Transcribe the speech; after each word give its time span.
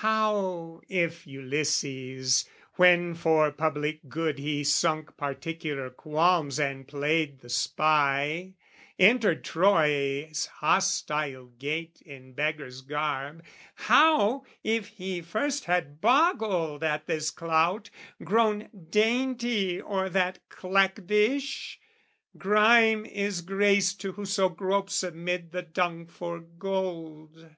How 0.00 0.80
if 0.88 1.28
Ulysses, 1.28 2.44
when, 2.74 3.14
for 3.14 3.52
public 3.52 4.00
good 4.08 4.36
He 4.36 4.64
sunk 4.64 5.16
particular 5.16 5.90
qualms 5.90 6.58
and 6.58 6.88
played 6.88 7.38
the 7.38 7.48
spy, 7.48 8.54
Entered 8.98 9.44
Troy's 9.44 10.46
hostile 10.54 11.50
gate 11.60 12.02
in 12.04 12.32
beggar's 12.32 12.80
garb 12.80 13.44
How 13.76 14.44
if 14.64 14.88
he 14.88 15.20
first 15.22 15.66
had 15.66 16.00
boggled 16.00 16.82
at 16.82 17.06
this 17.06 17.30
clout, 17.30 17.88
Grown 18.24 18.68
dainty 18.90 19.80
o'er 19.80 20.08
that 20.08 20.40
clack 20.48 21.06
dish? 21.06 21.78
Grime 22.36 23.06
is 23.06 23.40
grace 23.40 23.94
To 23.94 24.10
whoso 24.10 24.48
gropes 24.48 25.04
amid 25.04 25.52
the 25.52 25.62
dung 25.62 26.08
for 26.08 26.40
gold. 26.40 27.50